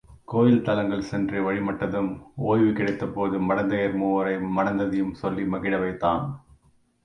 [0.25, 2.09] கோயில் தலங்கள் சென்று வழிமட்டதும்,
[2.45, 6.25] ஒய்வு கிடைக்த போது மடந்தையர் மூவரை மணந்ததையும் சொல்லி மகிழ வைத்தான்.